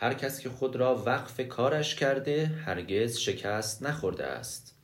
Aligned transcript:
هر 0.00 0.14
کس 0.14 0.40
که 0.40 0.48
خود 0.48 0.76
را 0.76 1.02
وقف 1.06 1.40
کارش 1.40 1.94
کرده 1.94 2.50
هرگز 2.66 3.16
شکست 3.16 3.82
نخورده 3.82 4.26
است. 4.26 4.74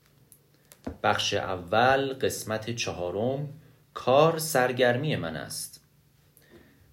بخش 1.02 1.34
اول 1.34 2.12
قسمت 2.12 2.70
چهارم 2.70 3.48
کار 3.94 4.38
سرگرمی 4.38 5.16
من 5.16 5.36
است. 5.36 5.84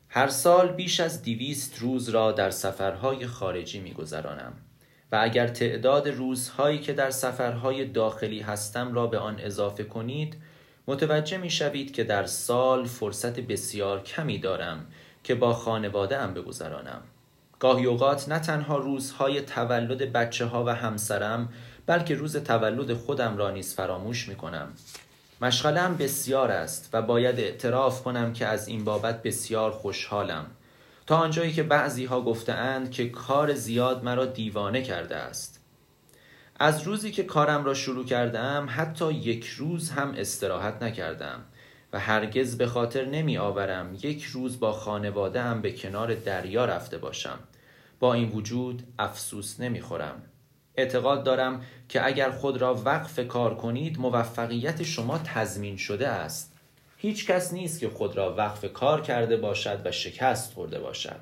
هر 0.10 0.28
سال 0.28 0.72
بیش 0.72 1.00
از 1.00 1.24
دویست 1.24 1.80
روز 1.80 2.10
را 2.10 2.32
در 2.32 2.50
سفرهای 2.50 3.28
خارجی 3.28 3.80
می 3.80 3.94
گذرانم 3.94 4.54
و 5.12 5.20
اگر 5.22 5.48
تعداد 5.48 6.08
روزهایی 6.08 6.80
که 6.80 6.94
در 6.94 7.10
سفرهای 7.10 7.86
داخلی 7.86 8.40
هستم 8.40 8.94
را 8.94 9.08
به 9.08 9.18
آن 9.20 9.40
اضافه 9.40 9.84
کنید 9.84 10.38
متوجه 10.88 11.38
می 11.38 11.50
شوید 11.50 11.94
که 11.94 12.04
در 12.04 12.26
سال 12.26 12.86
فرصت 12.86 13.40
بسیار 13.40 14.04
کمی 14.04 14.38
دارم 14.38 14.86
که 15.24 15.36
با 15.36 15.54
خانواده 15.54 16.18
ام 16.18 16.34
بگذرانم. 16.34 17.02
گاهی 17.62 17.86
اوقات 17.86 18.30
نه 18.30 18.40
تنها 18.40 18.78
روزهای 18.78 19.42
تولد 19.42 20.14
بچه 20.14 20.46
ها 20.46 20.64
و 20.66 20.70
همسرم 20.70 21.50
بلکه 21.86 22.16
روز 22.16 22.38
تولد 22.38 22.94
خودم 22.94 23.38
را 23.38 23.52
نیز 23.52 23.76
فراموش 23.76 24.30
می 24.30 24.36
کنم 24.36 24.68
مشغلم 25.42 25.98
بسیار 25.98 26.52
است 26.52 26.90
و 26.94 27.02
باید 27.02 27.40
اعتراف 27.40 28.04
کنم 28.04 28.34
که 28.34 28.46
از 28.46 28.68
این 28.68 28.84
بابت 28.84 29.24
بسیار 29.24 29.72
خوشحالم. 29.72 30.46
تا 31.08 31.18
آنجایی 31.18 31.54
که 31.54 31.64
بعضی 31.64 32.06
ها 32.06 32.22
گفتهاند 32.22 32.92
که 32.92 33.10
کار 33.10 33.54
زیاد 33.54 34.04
مرا 34.04 34.26
دیوانه 34.26 34.82
کرده 34.82 35.16
است. 35.16 35.66
از 36.60 36.82
روزی 36.82 37.12
که 37.12 37.24
کارم 37.24 37.66
را 37.66 37.74
شروع 37.74 38.06
کردم 38.06 38.68
حتی 38.70 39.14
یک 39.14 39.46
روز 39.46 39.90
هم 39.90 40.14
استراحت 40.18 40.84
نکردم 40.84 41.42
و 41.94 42.00
هرگز 42.00 42.58
به 42.58 42.68
خاطر 42.68 43.06
نمی 43.06 43.38
آورم 43.38 43.98
یک 44.02 44.24
روز 44.24 44.60
با 44.60 44.74
خانواده 44.74 45.42
هم 45.42 45.62
به 45.62 45.72
کنار 45.72 46.16
دریا 46.16 46.66
رفته 46.66 46.98
باشم. 46.98 47.40
با 48.02 48.14
این 48.14 48.30
وجود 48.30 48.84
افسوس 49.00 49.60
نمی 49.60 49.82
خورم 49.82 50.22
اعتقاد 50.76 51.24
دارم 51.24 51.62
که 51.90 52.06
اگر 52.06 52.32
خود 52.32 52.58
را 52.58 52.82
وقف 52.86 53.28
کار 53.28 53.56
کنید 53.56 54.00
موفقیت 54.00 54.84
شما 54.84 55.18
تضمین 55.18 55.78
شده 55.78 56.08
است. 56.08 56.54
هیچ 56.98 57.28
کس 57.28 57.54
نیست 57.54 57.80
که 57.80 57.90
خود 57.90 58.18
را 58.18 58.36
وقف 58.36 58.74
کار 58.74 59.02
کرده 59.02 59.38
باشد 59.38 59.82
و 59.86 59.92
شکست 59.92 60.54
خورده 60.54 60.80
باشد. 60.80 61.20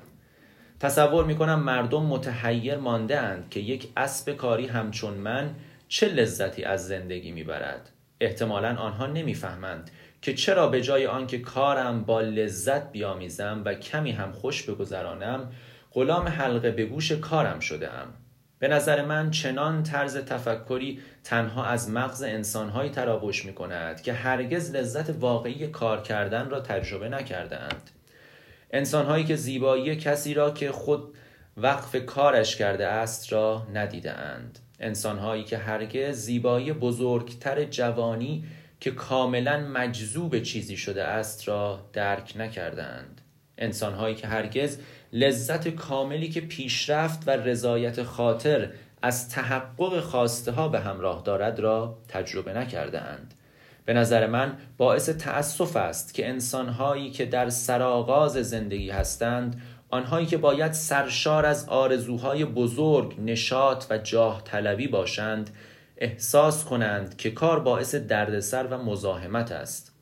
تصور 0.80 1.24
می 1.24 1.36
کنم 1.36 1.62
مردم 1.62 2.02
متحیر 2.02 2.76
مانده 2.76 3.18
اند 3.18 3.50
که 3.50 3.60
یک 3.60 3.88
اسب 3.96 4.32
کاری 4.32 4.66
همچون 4.66 5.14
من 5.14 5.54
چه 5.88 6.08
لذتی 6.08 6.64
از 6.64 6.88
زندگی 6.88 7.32
می‌برد. 7.32 7.90
احتمالا 8.20 8.76
آنها 8.76 9.06
نمی‌فهمند 9.06 9.90
که 10.22 10.34
چرا 10.34 10.68
به 10.68 10.82
جای 10.82 11.06
آنکه 11.06 11.38
کارم 11.38 12.04
با 12.04 12.20
لذت 12.20 12.92
بیامیزم 12.92 13.62
و 13.64 13.74
کمی 13.74 14.12
هم 14.12 14.32
خوش 14.32 14.62
بگذرانم 14.62 15.52
غلام 15.92 16.28
حلقه 16.28 16.70
به 16.70 16.84
گوش 16.84 17.12
کارم 17.12 17.60
شده 17.60 17.92
ام 17.92 18.08
به 18.60 18.68
نظر 18.68 19.04
من 19.04 19.30
چنان 19.30 19.82
طرز 19.82 20.16
تفکری 20.16 21.00
تنها 21.24 21.64
از 21.64 21.90
مغز 21.90 22.22
انسانهایی 22.22 22.90
تراوش 22.90 23.44
می 23.44 23.52
کند 23.52 24.02
که 24.02 24.12
هرگز 24.12 24.70
لذت 24.70 25.10
واقعی 25.10 25.66
کار 25.66 26.02
کردن 26.02 26.50
را 26.50 26.60
تجربه 26.60 27.08
نکردهاند. 27.08 27.90
انسانهایی 28.70 29.24
که 29.24 29.36
زیبایی 29.36 29.96
کسی 29.96 30.34
را 30.34 30.50
که 30.50 30.72
خود 30.72 31.14
وقف 31.56 32.06
کارش 32.06 32.56
کرده 32.56 32.86
است 32.86 33.32
را 33.32 33.66
ندیده 33.74 34.12
اند. 34.12 34.58
انسانهایی 34.80 35.44
که 35.44 35.58
هرگز 35.58 36.16
زیبایی 36.16 36.72
بزرگتر 36.72 37.64
جوانی 37.64 38.44
که 38.80 38.90
کاملا 38.90 39.60
مجذوب 39.60 40.38
چیزی 40.38 40.76
شده 40.76 41.04
است 41.04 41.48
را 41.48 41.88
درک 41.92 42.32
نکردند. 42.36 43.20
انسانهایی 43.58 44.14
که 44.14 44.26
هرگز 44.26 44.78
لذت 45.12 45.68
کاملی 45.68 46.28
که 46.28 46.40
پیشرفت 46.40 47.28
و 47.28 47.30
رضایت 47.30 48.02
خاطر 48.02 48.70
از 49.02 49.28
تحقق 49.28 50.00
خواسته 50.00 50.52
ها 50.52 50.68
به 50.68 50.80
همراه 50.80 51.22
دارد 51.22 51.60
را 51.60 51.98
تجربه 52.08 52.52
نکرده 52.52 53.00
اند. 53.00 53.34
به 53.84 53.92
نظر 53.92 54.26
من 54.26 54.56
باعث 54.76 55.08
تأسف 55.08 55.76
است 55.76 56.14
که 56.14 56.28
انسانهایی 56.28 57.10
که 57.10 57.26
در 57.26 57.48
سرآغاز 57.48 58.32
زندگی 58.32 58.90
هستند 58.90 59.62
آنهایی 59.90 60.26
که 60.26 60.36
باید 60.36 60.72
سرشار 60.72 61.46
از 61.46 61.68
آرزوهای 61.68 62.44
بزرگ، 62.44 63.20
نشاط 63.20 63.84
و 63.90 63.98
جاه 63.98 64.42
طلبی 64.44 64.88
باشند 64.88 65.50
احساس 65.96 66.64
کنند 66.64 67.16
که 67.16 67.30
کار 67.30 67.60
باعث 67.60 67.94
دردسر 67.94 68.66
و 68.66 68.78
مزاحمت 68.78 69.52
است 69.52 69.92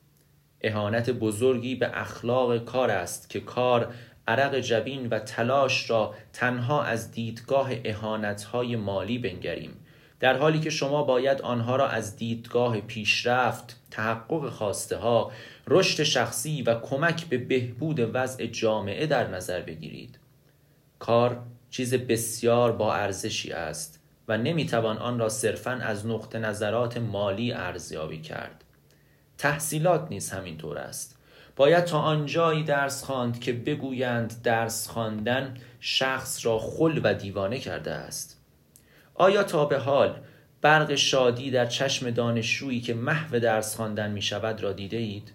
اهانت 0.61 1.09
بزرگی 1.09 1.75
به 1.75 1.89
اخلاق 1.93 2.57
کار 2.57 2.91
است 2.91 3.29
که 3.29 3.39
کار 3.39 3.93
عرق 4.29 4.59
جبین 4.59 5.07
و 5.07 5.19
تلاش 5.19 5.89
را 5.89 6.13
تنها 6.33 6.83
از 6.83 7.11
دیدگاه 7.11 7.71
اهانتهای 7.85 8.75
مالی 8.75 9.17
بنگریم 9.17 9.71
در 10.19 10.37
حالی 10.37 10.59
که 10.59 10.69
شما 10.69 11.03
باید 11.03 11.41
آنها 11.41 11.75
را 11.75 11.87
از 11.87 12.15
دیدگاه 12.15 12.81
پیشرفت، 12.81 13.79
تحقق 13.91 14.49
خواسته 14.49 14.97
ها، 14.97 15.31
رشد 15.67 16.03
شخصی 16.03 16.61
و 16.61 16.79
کمک 16.79 17.25
به 17.25 17.37
بهبود 17.37 18.09
وضع 18.13 18.45
جامعه 18.45 19.05
در 19.05 19.27
نظر 19.27 19.61
بگیرید. 19.61 20.19
کار 20.99 21.41
چیز 21.69 21.93
بسیار 21.93 22.71
با 22.71 22.93
ارزشی 22.93 23.51
است 23.51 23.99
و 24.27 24.37
نمی‌توان 24.37 24.97
آن 24.97 25.19
را 25.19 25.29
صرفا 25.29 25.71
از 25.71 26.07
نقطه 26.07 26.39
نظرات 26.39 26.97
مالی 26.97 27.51
ارزیابی 27.51 28.21
کرد. 28.21 28.63
تحصیلات 29.37 30.07
نیز 30.09 30.29
همینطور 30.29 30.77
است. 30.77 31.18
باید 31.59 31.85
تا 31.85 31.99
آنجایی 31.99 32.63
درس 32.63 33.03
خواند 33.03 33.39
که 33.39 33.53
بگویند 33.53 34.41
درس 34.43 34.87
خواندن 34.87 35.57
شخص 35.79 36.45
را 36.45 36.59
خل 36.59 37.01
و 37.03 37.13
دیوانه 37.13 37.59
کرده 37.59 37.91
است 37.91 38.41
آیا 39.15 39.43
تا 39.43 39.65
به 39.65 39.77
حال 39.77 40.21
برق 40.61 40.95
شادی 40.95 41.51
در 41.51 41.65
چشم 41.65 42.11
دانشجویی 42.11 42.81
که 42.81 42.93
محو 42.93 43.39
درس 43.39 43.75
خواندن 43.75 44.11
می 44.11 44.21
شود 44.21 44.63
را 44.63 44.73
دیده 44.73 44.97
اید؟ 44.97 45.31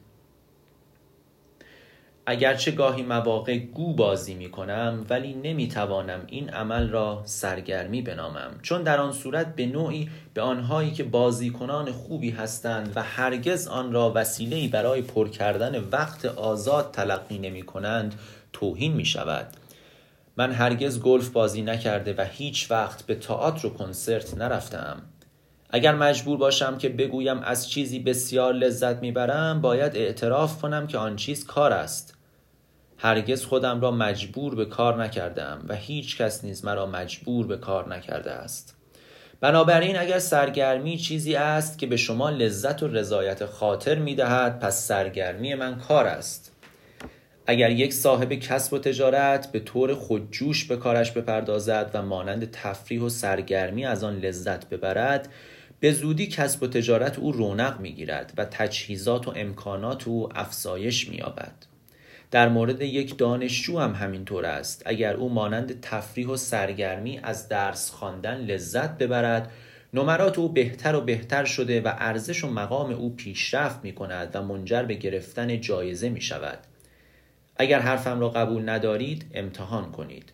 اگرچه 2.26 2.70
گاهی 2.70 3.02
مواقع 3.02 3.58
گو 3.58 3.92
بازی 3.92 4.34
می 4.34 4.50
کنم 4.50 5.06
ولی 5.10 5.34
نمی 5.34 5.68
توانم 5.68 6.20
این 6.26 6.50
عمل 6.50 6.88
را 6.88 7.22
سرگرمی 7.24 8.02
بنامم. 8.02 8.50
چون 8.62 8.82
در 8.82 9.00
آن 9.00 9.12
صورت 9.12 9.56
به 9.56 9.66
نوعی 9.66 10.10
به 10.34 10.42
آنهایی 10.42 10.90
که 10.90 11.04
بازیکنان 11.04 11.92
خوبی 11.92 12.30
هستند 12.30 12.92
و 12.96 13.02
هرگز 13.02 13.68
آن 13.68 13.92
را 13.92 14.12
وسیله 14.14 14.68
برای 14.68 15.02
پر 15.02 15.28
کردن 15.28 15.84
وقت 15.92 16.24
آزاد 16.24 16.90
تلقی 16.90 17.38
نمی 17.38 17.62
کنند 17.62 18.14
توهین 18.52 18.92
می 18.92 19.04
شود 19.04 19.46
من 20.36 20.52
هرگز 20.52 21.00
گلف 21.00 21.28
بازی 21.28 21.62
نکرده 21.62 22.14
و 22.18 22.26
هیچ 22.32 22.70
وقت 22.70 23.02
به 23.02 23.14
تئاتر 23.14 23.66
و 23.66 23.70
کنسرت 23.70 24.34
نرفتم. 24.34 25.02
اگر 25.70 25.94
مجبور 25.94 26.38
باشم 26.38 26.78
که 26.78 26.88
بگویم 26.88 27.38
از 27.38 27.70
چیزی 27.70 27.98
بسیار 27.98 28.52
لذت 28.52 28.96
می‌برم 28.96 29.60
باید 29.60 29.96
اعتراف 29.96 30.60
کنم 30.62 30.86
که 30.86 30.98
آن 30.98 31.16
چیز 31.16 31.46
کار 31.46 31.72
است. 31.72 32.14
هرگز 32.98 33.44
خودم 33.44 33.80
را 33.80 33.90
مجبور 33.90 34.54
به 34.54 34.64
کار 34.64 35.04
نکردم 35.04 35.64
و 35.68 35.74
هیچ 35.74 36.18
کس 36.18 36.44
نیز 36.44 36.64
مرا 36.64 36.86
مجبور 36.86 37.46
به 37.46 37.56
کار 37.56 37.94
نکرده 37.94 38.30
است. 38.32 38.76
بنابراین 39.40 39.98
اگر 39.98 40.18
سرگرمی 40.18 40.98
چیزی 40.98 41.34
است 41.34 41.78
که 41.78 41.86
به 41.86 41.96
شما 41.96 42.30
لذت 42.30 42.82
و 42.82 42.88
رضایت 42.88 43.46
خاطر 43.46 43.94
می‌دهد 43.94 44.60
پس 44.60 44.86
سرگرمی 44.86 45.54
من 45.54 45.78
کار 45.78 46.06
است. 46.06 46.52
اگر 47.46 47.70
یک 47.70 47.92
صاحب 47.92 48.34
کسب 48.34 48.72
و 48.72 48.78
تجارت 48.78 49.52
به 49.52 49.60
طور 49.60 49.94
خودجوش 49.94 50.64
به 50.64 50.76
کارش 50.76 51.10
بپردازد 51.10 51.90
و 51.94 52.02
مانند 52.02 52.50
تفریح 52.50 53.00
و 53.00 53.08
سرگرمی 53.08 53.86
از 53.86 54.04
آن 54.04 54.16
لذت 54.16 54.68
ببرد 54.68 55.28
به 55.84 55.92
زودی 55.92 56.26
کسب 56.26 56.62
و 56.62 56.66
تجارت 56.66 57.18
او 57.18 57.32
رونق 57.32 57.80
می‌گیرد 57.80 58.32
و 58.36 58.44
تجهیزات 58.44 59.28
و 59.28 59.32
امکانات 59.36 60.08
او 60.08 60.38
افزایش 60.38 61.08
مییابد. 61.08 61.52
در 62.30 62.48
مورد 62.48 62.82
یک 62.82 63.18
دانشجو 63.18 63.78
هم 63.78 63.92
همینطور 63.92 64.46
است. 64.46 64.82
اگر 64.86 65.14
او 65.14 65.28
مانند 65.28 65.80
تفریح 65.80 66.28
و 66.28 66.36
سرگرمی 66.36 67.20
از 67.22 67.48
درس 67.48 67.90
خواندن 67.90 68.36
لذت 68.40 68.98
ببرد 68.98 69.50
نمرات 69.94 70.38
او 70.38 70.48
بهتر 70.48 70.94
و 70.94 71.00
بهتر 71.00 71.44
شده 71.44 71.80
و 71.80 71.92
ارزش 71.98 72.44
و 72.44 72.50
مقام 72.50 72.90
او 72.90 73.14
پیشرفت 73.16 73.84
می 73.84 73.92
کند 73.92 74.30
و 74.34 74.42
منجر 74.42 74.82
به 74.82 74.94
گرفتن 74.94 75.60
جایزه 75.60 76.08
می 76.08 76.20
شود 76.20 76.58
اگر 77.56 77.80
حرفم 77.80 78.20
را 78.20 78.28
قبول 78.28 78.68
ندارید 78.68 79.26
امتحان 79.34 79.92
کنید. 79.92 80.33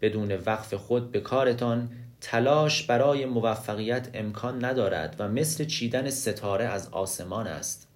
بدون 0.00 0.32
وقف 0.32 0.74
خود 0.74 1.12
به 1.12 1.20
کارتان 1.20 1.90
تلاش 2.20 2.82
برای 2.82 3.26
موفقیت 3.26 4.08
امکان 4.14 4.64
ندارد 4.64 5.16
و 5.18 5.28
مثل 5.28 5.64
چیدن 5.64 6.10
ستاره 6.10 6.64
از 6.64 6.88
آسمان 6.88 7.46
است. 7.46 7.88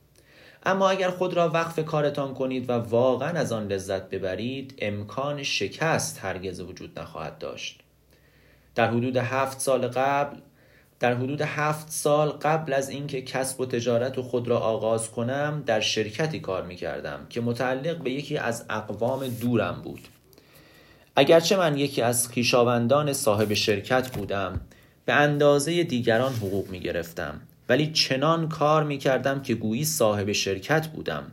اما 0.67 0.91
اگر 0.91 1.11
خود 1.11 1.35
را 1.35 1.49
وقف 1.49 1.79
کارتان 1.85 2.35
کنید 2.35 2.71
و 2.71 2.73
واقعا 2.73 3.29
از 3.29 3.53
آن 3.53 3.69
لذت 3.69 4.11
ببرید 4.11 4.75
امکان 4.79 5.43
شکست 5.43 6.19
هرگز 6.19 6.61
وجود 6.61 6.99
نخواهد 6.99 7.39
داشت. 7.39 7.81
در 8.75 8.91
حدود 8.91 9.17
هفت 9.17 9.61
سال 9.61 9.89
قبل 9.89 10.37
در 11.01 11.15
حدود 11.15 11.41
هفت 11.43 11.91
سال 11.91 12.31
قبل 12.31 12.73
از 12.73 12.89
اینکه 12.89 13.23
کسب 13.23 13.61
و 13.61 13.67
تجارت 13.67 14.19
و 14.19 14.23
خود 14.23 14.49
را 14.49 14.59
آغاز 14.59 15.11
کنم 15.11 15.63
در 15.67 15.81
شرکتی 15.81 16.41
کار 16.41 16.63
می 16.63 16.77
کردم 16.77 17.27
که 17.31 17.41
متعلق 17.41 17.99
به 17.99 18.11
یکی 18.11 18.39
از 18.39 18.65
اقوام 18.71 19.29
دورم 19.29 19.81
بود. 19.85 20.01
اگرچه 21.17 21.57
من 21.57 21.79
یکی 21.79 22.03
از 22.03 22.29
خیشاوندان 22.29 23.13
صاحب 23.13 23.55
شرکت 23.55 24.11
بودم 24.11 24.61
به 25.05 25.13
اندازه 25.13 25.85
دیگران 25.85 26.33
حقوق 26.33 26.71
می 26.71 26.81
گرفتم 26.81 27.41
ولی 27.69 27.93
چنان 27.93 28.49
کار 28.49 28.85
می 28.85 28.99
کردم 28.99 29.43
که 29.43 29.55
گویی 29.55 29.85
صاحب 29.85 30.33
شرکت 30.33 30.89
بودم. 30.89 31.25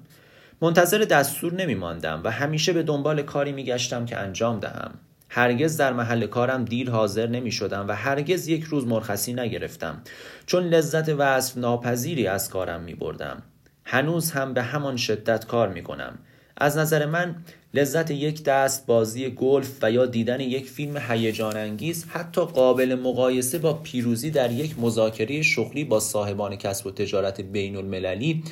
منتظر 0.62 0.98
دستور 0.98 1.54
نمی 1.54 1.76
ماندم 1.76 2.22
و 2.24 2.32
همیشه 2.32 2.74
به 2.74 2.84
دنبال 2.84 3.22
کاری 3.22 3.52
می 3.52 3.64
گشتم 3.64 4.06
که 4.06 4.18
انجام 4.18 4.60
دهم. 4.60 4.92
هرگز 5.30 5.78
در 5.78 5.94
محل 5.94 6.28
کارم 6.28 6.66
دیر 6.66 6.90
حاضر 6.90 7.28
نمی 7.28 7.52
شدم 7.52 7.86
و 7.88 7.92
هرگز 7.92 8.48
یک 8.48 8.64
روز 8.64 8.88
مرخصی 8.88 9.34
نگرفتم 9.34 10.02
چون 10.46 10.64
لذت 10.64 11.10
وصف 11.10 11.58
ناپذیری 11.58 12.28
از 12.28 12.50
کارم 12.50 12.82
می 12.82 12.96
بردم 12.96 13.42
هنوز 13.86 14.32
هم 14.32 14.54
به 14.54 14.64
همان 14.64 14.98
شدت 14.98 15.46
کار 15.46 15.70
می 15.70 15.84
کنم 15.84 16.20
از 16.58 16.78
نظر 16.78 17.06
من 17.06 17.36
لذت 17.74 18.12
یک 18.12 18.44
دست 18.44 18.86
بازی 18.86 19.30
گلف 19.30 19.78
و 19.82 19.92
یا 19.92 20.06
دیدن 20.06 20.40
یک 20.40 20.70
فیلم 20.70 20.98
هیجان 20.98 21.58
انگیز 21.58 22.06
حتی 22.06 22.42
قابل 22.42 22.96
مقایسه 22.96 23.58
با 23.58 23.74
پیروزی 23.74 24.32
در 24.32 24.52
یک 24.52 24.80
مذاکره 24.80 25.42
شغلی 25.42 25.84
با 25.84 26.00
صاحبان 26.00 26.56
کسب 26.56 26.88
و 26.88 26.92
تجارت 26.92 27.42
بین 27.42 27.76
المللی 27.76 28.44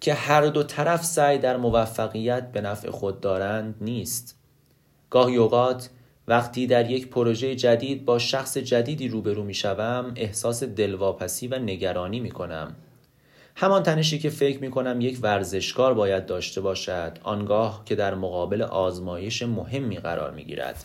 که 0.00 0.14
هر 0.14 0.46
دو 0.46 0.62
طرف 0.62 1.04
سعی 1.04 1.38
در 1.38 1.56
موفقیت 1.56 2.52
به 2.52 2.60
نفع 2.60 2.90
خود 2.90 3.20
دارند 3.20 3.74
نیست. 3.80 4.36
گاهی 5.10 5.36
اوقات 5.36 5.90
وقتی 6.28 6.66
در 6.66 6.90
یک 6.90 7.08
پروژه 7.08 7.54
جدید 7.54 8.04
با 8.04 8.18
شخص 8.18 8.58
جدیدی 8.58 9.08
روبرو 9.08 9.44
می 9.44 9.54
شوم 9.54 10.12
احساس 10.16 10.62
دلواپسی 10.64 11.48
و 11.48 11.58
نگرانی 11.58 12.20
می 12.20 12.30
کنم 12.30 12.76
همان 13.56 13.82
تنشی 13.82 14.18
که 14.18 14.30
فکر 14.30 14.58
می 14.58 14.70
کنم 14.70 15.00
یک 15.00 15.18
ورزشکار 15.22 15.94
باید 15.94 16.26
داشته 16.26 16.60
باشد 16.60 17.18
آنگاه 17.22 17.82
که 17.84 17.94
در 17.94 18.14
مقابل 18.14 18.62
آزمایش 18.62 19.42
مهمی 19.42 19.96
قرار 19.96 20.30
می 20.30 20.44
گیرد 20.44 20.84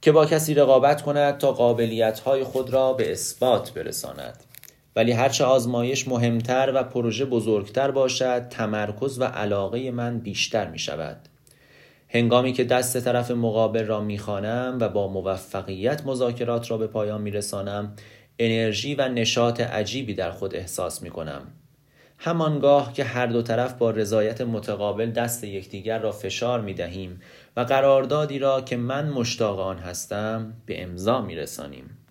که 0.00 0.12
با 0.12 0.26
کسی 0.26 0.54
رقابت 0.54 1.02
کند 1.02 1.38
تا 1.38 1.52
قابلیت 1.52 2.20
های 2.20 2.44
خود 2.44 2.70
را 2.70 2.92
به 2.92 3.12
اثبات 3.12 3.70
برساند. 3.70 4.44
ولی 4.96 5.12
هرچه 5.12 5.44
آزمایش 5.44 6.08
مهمتر 6.08 6.72
و 6.74 6.82
پروژه 6.82 7.24
بزرگتر 7.24 7.90
باشد 7.90 8.48
تمرکز 8.48 9.20
و 9.20 9.24
علاقه 9.24 9.90
من 9.90 10.18
بیشتر 10.18 10.70
می 10.70 10.78
شود 10.78 11.28
هنگامی 12.08 12.52
که 12.52 12.64
دست 12.64 13.00
طرف 13.00 13.30
مقابل 13.30 13.86
را 13.86 14.00
می‌خوانم 14.00 14.78
و 14.80 14.88
با 14.88 15.08
موفقیت 15.08 16.06
مذاکرات 16.06 16.70
را 16.70 16.78
به 16.78 16.86
پایان 16.86 17.22
میرسانم 17.22 17.94
انرژی 18.38 18.94
و 18.94 19.08
نشاط 19.08 19.60
عجیبی 19.60 20.14
در 20.14 20.30
خود 20.30 20.56
احساس 20.56 21.02
می 21.02 21.10
کنم 21.10 21.42
همانگاه 22.24 22.92
که 22.92 23.04
هر 23.04 23.26
دو 23.26 23.42
طرف 23.42 23.72
با 23.72 23.90
رضایت 23.90 24.40
متقابل 24.40 25.10
دست 25.10 25.44
یکدیگر 25.44 25.98
را 25.98 26.12
فشار 26.12 26.60
می 26.60 26.74
دهیم 26.74 27.20
و 27.56 27.60
قراردادی 27.60 28.38
را 28.38 28.60
که 28.60 28.76
من 28.76 29.08
مشتاق 29.08 29.60
آن 29.60 29.78
هستم 29.78 30.54
به 30.66 30.82
امضا 30.82 31.20
می 31.20 31.36
رسانیم. 31.36 32.01